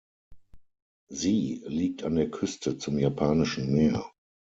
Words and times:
Sie 1.11 1.61
liegt 1.67 2.01
an 2.01 2.15
der 2.15 2.31
Küste 2.31 2.79
zum 2.79 2.97
Japanischen 2.97 3.71
Meer. 3.71 4.03